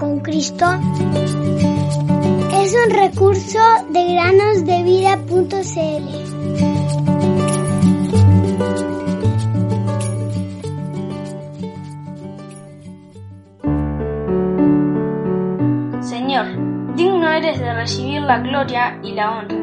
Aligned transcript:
con 0.00 0.20
Cristo 0.20 0.64
es 2.54 2.74
un 2.74 2.90
recurso 2.90 3.58
de 3.90 4.14
granosdevida.cl. 4.14 5.60
Señor, 16.02 16.46
digno 16.96 17.28
eres 17.28 17.60
de 17.60 17.74
recibir 17.74 18.22
la 18.22 18.38
gloria 18.38 18.98
y 19.02 19.12
la 19.12 19.38
honra 19.38 19.58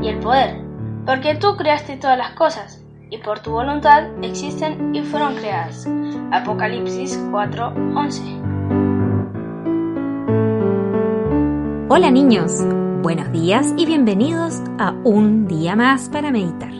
y 0.00 0.08
el 0.08 0.20
poder, 0.20 0.56
porque 1.04 1.34
tú 1.34 1.56
creaste 1.56 1.96
todas 1.96 2.16
las 2.16 2.30
cosas 2.34 2.80
y 3.10 3.18
por 3.18 3.40
tu 3.40 3.50
voluntad 3.50 4.04
existen 4.22 4.94
y 4.94 5.02
fueron 5.02 5.34
creadas. 5.34 5.88
Apocalipsis 6.30 7.18
4:11 7.32 8.39
Hola 11.92 12.12
niños, 12.12 12.52
buenos 13.02 13.32
días 13.32 13.74
y 13.76 13.84
bienvenidos 13.84 14.60
a 14.78 14.92
un 15.02 15.48
día 15.48 15.74
más 15.74 16.08
para 16.08 16.30
meditar. 16.30 16.70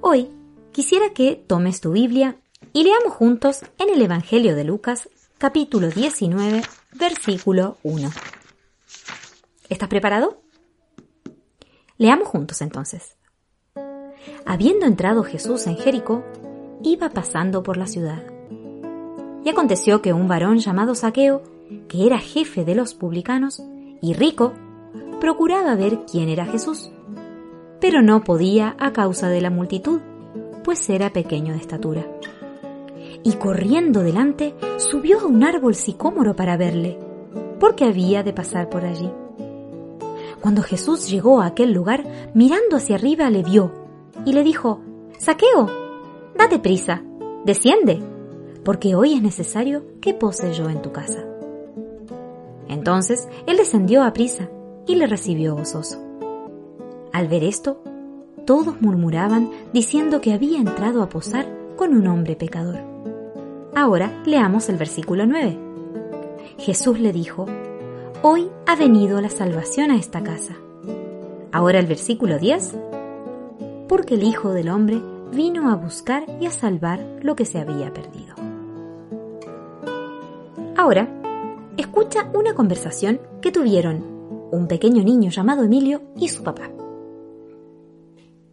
Hoy 0.00 0.32
quisiera 0.72 1.10
que 1.10 1.36
tomes 1.36 1.80
tu 1.80 1.92
Biblia 1.92 2.38
y 2.72 2.82
leamos 2.82 3.12
juntos 3.12 3.60
en 3.78 3.90
el 3.90 4.02
Evangelio 4.02 4.56
de 4.56 4.64
Lucas, 4.64 5.08
capítulo 5.38 5.90
19, 5.90 6.60
versículo 6.98 7.76
1. 7.84 8.10
¿Estás 9.68 9.88
preparado? 9.88 10.42
Leamos 11.98 12.26
juntos 12.26 12.62
entonces. 12.62 13.16
Habiendo 14.44 14.86
entrado 14.86 15.22
Jesús 15.22 15.68
en 15.68 15.76
Jericó, 15.76 16.24
iba 16.82 17.10
pasando 17.10 17.62
por 17.62 17.76
la 17.76 17.86
ciudad. 17.86 18.24
Y 19.44 19.50
aconteció 19.50 20.02
que 20.02 20.12
un 20.12 20.26
varón 20.26 20.58
llamado 20.58 20.96
Saqueo, 20.96 21.51
que 21.88 22.06
era 22.06 22.18
jefe 22.18 22.64
de 22.64 22.74
los 22.74 22.94
publicanos 22.94 23.62
y 24.00 24.14
rico, 24.14 24.52
procuraba 25.20 25.74
ver 25.76 26.00
quién 26.10 26.28
era 26.28 26.46
Jesús, 26.46 26.90
pero 27.80 28.02
no 28.02 28.24
podía 28.24 28.76
a 28.78 28.92
causa 28.92 29.28
de 29.28 29.40
la 29.40 29.50
multitud, 29.50 30.00
pues 30.64 30.88
era 30.88 31.12
pequeño 31.12 31.52
de 31.52 31.58
estatura. 31.58 32.06
Y 33.22 33.34
corriendo 33.34 34.02
delante, 34.02 34.54
subió 34.78 35.20
a 35.20 35.26
un 35.26 35.44
árbol 35.44 35.74
sicómoro 35.74 36.34
para 36.34 36.56
verle, 36.56 36.98
porque 37.60 37.84
había 37.84 38.22
de 38.22 38.32
pasar 38.32 38.68
por 38.68 38.84
allí. 38.84 39.10
Cuando 40.40 40.62
Jesús 40.62 41.08
llegó 41.08 41.40
a 41.40 41.46
aquel 41.46 41.72
lugar, 41.72 42.04
mirando 42.34 42.76
hacia 42.76 42.96
arriba 42.96 43.30
le 43.30 43.44
vio 43.44 43.72
y 44.24 44.32
le 44.32 44.42
dijo, 44.42 44.80
Saqueo, 45.18 45.68
date 46.36 46.58
prisa, 46.58 47.02
desciende, 47.44 48.02
porque 48.64 48.96
hoy 48.96 49.14
es 49.14 49.22
necesario 49.22 49.84
que 50.00 50.14
pose 50.14 50.52
yo 50.52 50.68
en 50.68 50.82
tu 50.82 50.90
casa. 50.90 51.31
Entonces 52.72 53.28
él 53.46 53.58
descendió 53.58 54.02
a 54.02 54.12
prisa 54.12 54.48
y 54.86 54.94
le 54.94 55.06
recibió 55.06 55.54
gozoso. 55.54 55.98
Al 57.12 57.28
ver 57.28 57.44
esto, 57.44 57.82
todos 58.46 58.80
murmuraban 58.80 59.50
diciendo 59.72 60.20
que 60.20 60.32
había 60.32 60.58
entrado 60.58 61.02
a 61.02 61.08
posar 61.08 61.46
con 61.76 61.94
un 61.94 62.06
hombre 62.06 62.34
pecador. 62.34 62.80
Ahora 63.74 64.22
leamos 64.24 64.68
el 64.68 64.78
versículo 64.78 65.26
9. 65.26 65.58
Jesús 66.58 66.98
le 66.98 67.12
dijo, 67.12 67.46
Hoy 68.22 68.50
ha 68.66 68.76
venido 68.76 69.20
la 69.20 69.30
salvación 69.30 69.90
a 69.90 69.96
esta 69.96 70.22
casa. 70.22 70.56
Ahora 71.52 71.78
el 71.78 71.86
versículo 71.86 72.38
10. 72.38 72.74
Porque 73.88 74.14
el 74.14 74.22
Hijo 74.22 74.52
del 74.52 74.70
Hombre 74.70 75.00
vino 75.32 75.70
a 75.70 75.76
buscar 75.76 76.24
y 76.40 76.46
a 76.46 76.50
salvar 76.50 77.04
lo 77.20 77.36
que 77.36 77.44
se 77.44 77.58
había 77.58 77.92
perdido. 77.92 78.34
Ahora 80.76 81.21
escucha 81.76 82.30
una 82.34 82.54
conversación 82.54 83.20
que 83.40 83.52
tuvieron 83.52 84.02
un 84.52 84.68
pequeño 84.68 85.02
niño 85.02 85.30
llamado 85.30 85.64
Emilio 85.64 86.02
y 86.16 86.28
su 86.28 86.42
papá. 86.42 86.70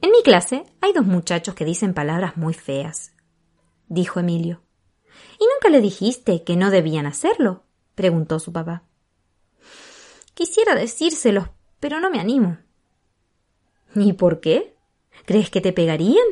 En 0.00 0.10
mi 0.10 0.22
clase 0.24 0.64
hay 0.80 0.92
dos 0.92 1.04
muchachos 1.04 1.54
que 1.54 1.64
dicen 1.64 1.94
palabras 1.94 2.36
muy 2.36 2.54
feas, 2.54 3.12
dijo 3.88 4.20
Emilio. 4.20 4.62
¿Y 5.38 5.44
nunca 5.44 5.68
le 5.68 5.80
dijiste 5.80 6.42
que 6.44 6.56
no 6.56 6.70
debían 6.70 7.06
hacerlo? 7.06 7.64
preguntó 7.94 8.38
su 8.38 8.52
papá. 8.52 8.84
Quisiera 10.34 10.74
decírselos, 10.74 11.48
pero 11.78 12.00
no 12.00 12.10
me 12.10 12.20
animo. 12.20 12.56
¿Y 13.94 14.14
por 14.14 14.40
qué? 14.40 14.74
¿Crees 15.26 15.50
que 15.50 15.60
te 15.60 15.72
pegarían? 15.72 16.26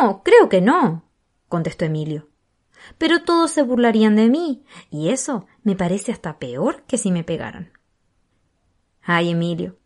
No, 0.00 0.22
creo 0.22 0.48
que 0.48 0.60
no, 0.60 1.04
contestó 1.48 1.84
Emilio 1.84 2.28
pero 2.98 3.22
todos 3.22 3.50
se 3.50 3.62
burlarían 3.62 4.16
de 4.16 4.28
mí, 4.28 4.64
y 4.90 5.08
eso 5.08 5.46
me 5.62 5.76
parece 5.76 6.12
hasta 6.12 6.38
peor 6.38 6.82
que 6.86 6.98
si 6.98 7.10
me 7.10 7.24
pegaran. 7.24 7.72
Ay, 9.02 9.30
Emilio, 9.30 9.76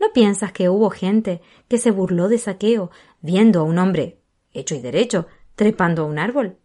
¿no 0.00 0.12
piensas 0.12 0.52
que 0.52 0.68
hubo 0.68 0.90
gente 0.90 1.40
que 1.68 1.78
se 1.78 1.90
burló 1.90 2.28
de 2.28 2.38
saqueo 2.38 2.90
viendo 3.20 3.60
a 3.60 3.62
un 3.62 3.78
hombre 3.78 4.18
hecho 4.52 4.74
y 4.74 4.80
derecho 4.80 5.26
trepando 5.54 6.02
a 6.02 6.06
un 6.06 6.18
árbol? 6.18 6.58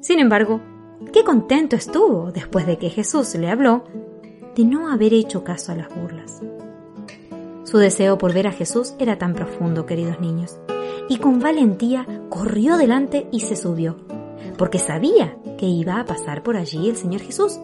Sin 0.00 0.18
embargo, 0.18 0.60
qué 1.12 1.24
contento 1.24 1.76
estuvo 1.76 2.32
después 2.32 2.66
de 2.66 2.78
que 2.78 2.90
Jesús 2.90 3.34
le 3.34 3.50
habló 3.50 3.84
de 4.54 4.64
no 4.64 4.90
haber 4.90 5.12
hecho 5.14 5.44
caso 5.44 5.72
a 5.72 5.74
las 5.74 5.94
burlas. 5.94 6.42
Su 7.64 7.78
deseo 7.78 8.16
por 8.16 8.32
ver 8.32 8.46
a 8.46 8.52
Jesús 8.52 8.94
era 8.98 9.18
tan 9.18 9.34
profundo, 9.34 9.86
queridos 9.86 10.20
niños, 10.20 10.58
y 11.08 11.18
con 11.18 11.38
valentía 11.38 12.06
corrió 12.28 12.76
delante 12.76 13.28
y 13.30 13.40
se 13.40 13.56
subió, 13.56 13.96
porque 14.58 14.78
sabía 14.78 15.36
que 15.58 15.66
iba 15.66 16.00
a 16.00 16.04
pasar 16.04 16.42
por 16.42 16.56
allí 16.56 16.88
el 16.88 16.96
Señor 16.96 17.20
Jesús 17.20 17.58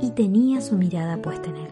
y 0.00 0.10
tenía 0.10 0.60
su 0.60 0.76
mirada 0.76 1.20
puesta 1.20 1.50
en 1.50 1.56
él. 1.56 1.68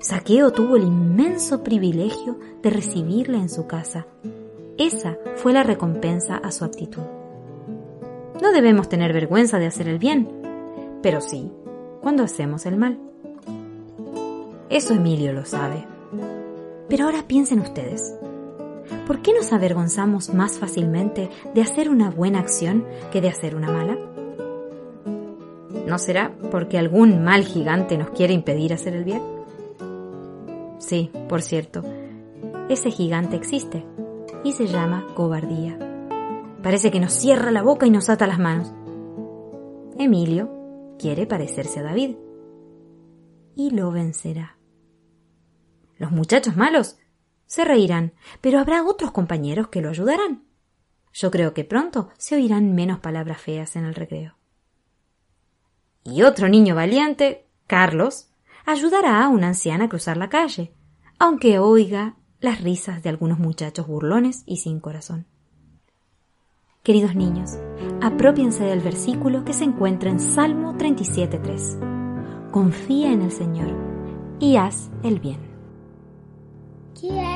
Saqueo 0.00 0.52
tuvo 0.52 0.76
el 0.76 0.84
inmenso 0.84 1.62
privilegio 1.62 2.38
de 2.62 2.70
recibirle 2.70 3.38
en 3.38 3.48
su 3.48 3.66
casa. 3.66 4.06
Esa 4.78 5.16
fue 5.36 5.52
la 5.52 5.62
recompensa 5.62 6.36
a 6.36 6.52
su 6.52 6.64
actitud. 6.64 7.02
No 8.40 8.52
debemos 8.52 8.88
tener 8.88 9.12
vergüenza 9.12 9.58
de 9.58 9.66
hacer 9.66 9.88
el 9.88 9.98
bien, 9.98 10.28
pero 11.02 11.20
sí 11.20 11.50
cuando 12.02 12.22
hacemos 12.22 12.66
el 12.66 12.76
mal. 12.76 13.00
Eso 14.68 14.94
Emilio 14.94 15.32
lo 15.32 15.44
sabe. 15.44 15.86
Pero 16.88 17.06
ahora 17.06 17.24
piensen 17.26 17.58
ustedes, 17.58 18.14
¿por 19.06 19.22
qué 19.22 19.32
nos 19.32 19.52
avergonzamos 19.52 20.32
más 20.34 20.58
fácilmente 20.58 21.30
de 21.54 21.62
hacer 21.62 21.88
una 21.88 22.10
buena 22.10 22.40
acción 22.40 22.84
que 23.12 23.20
de 23.20 23.28
hacer 23.28 23.56
una 23.56 23.70
mala? 23.70 23.98
¿No 25.86 25.98
será 25.98 26.34
porque 26.50 26.78
algún 26.78 27.22
mal 27.22 27.44
gigante 27.44 27.96
nos 27.96 28.10
quiere 28.10 28.34
impedir 28.34 28.72
hacer 28.72 28.94
el 28.94 29.04
bien? 29.04 29.22
Sí, 30.78 31.10
por 31.28 31.42
cierto, 31.42 31.82
ese 32.68 32.90
gigante 32.90 33.36
existe 33.36 33.84
y 34.44 34.52
se 34.52 34.66
llama 34.66 35.06
cobardía. 35.14 35.78
Parece 36.62 36.90
que 36.90 37.00
nos 37.00 37.12
cierra 37.12 37.50
la 37.50 37.62
boca 37.62 37.86
y 37.86 37.90
nos 37.90 38.08
ata 38.08 38.26
las 38.26 38.38
manos. 38.38 38.72
Emilio 39.98 40.50
quiere 40.98 41.26
parecerse 41.26 41.80
a 41.80 41.84
David 41.84 42.16
y 43.54 43.70
lo 43.70 43.90
vencerá. 43.90 44.58
Los 45.98 46.10
muchachos 46.10 46.56
malos 46.56 46.98
se 47.46 47.64
reirán, 47.64 48.12
pero 48.40 48.58
habrá 48.58 48.84
otros 48.84 49.12
compañeros 49.12 49.68
que 49.68 49.80
lo 49.80 49.88
ayudarán. 49.88 50.44
Yo 51.12 51.30
creo 51.30 51.54
que 51.54 51.64
pronto 51.64 52.10
se 52.18 52.34
oirán 52.34 52.74
menos 52.74 52.98
palabras 53.00 53.40
feas 53.40 53.76
en 53.76 53.84
el 53.84 53.94
recreo. 53.94 54.36
Y 56.04 56.22
otro 56.22 56.48
niño 56.48 56.74
valiente, 56.74 57.46
Carlos, 57.66 58.28
ayudará 58.64 59.24
a 59.24 59.28
una 59.28 59.48
anciana 59.48 59.86
a 59.86 59.88
cruzar 59.88 60.16
la 60.16 60.28
calle, 60.28 60.72
aunque 61.18 61.58
oiga 61.58 62.16
las 62.40 62.60
risas 62.60 63.02
de 63.02 63.08
algunos 63.08 63.38
muchachos 63.38 63.86
burlones 63.86 64.42
y 64.46 64.58
sin 64.58 64.78
corazón. 64.80 65.26
Queridos 66.82 67.16
niños, 67.16 67.58
apropiense 68.00 68.64
del 68.64 68.80
versículo 68.80 69.44
que 69.44 69.52
se 69.52 69.64
encuentra 69.64 70.10
en 70.10 70.20
Salmo 70.20 70.74
37.3. 70.74 72.50
Confía 72.52 73.10
en 73.10 73.22
el 73.22 73.32
Señor 73.32 73.74
y 74.38 74.56
haz 74.56 74.90
el 75.02 75.18
bien. 75.18 75.40
Quiero 76.98 77.35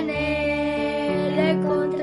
con 0.00 0.08
él, 0.08 1.99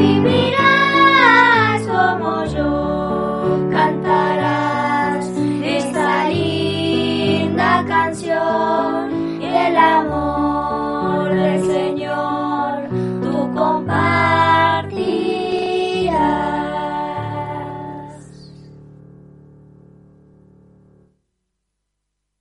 we 0.00 0.18
meet 0.18 0.59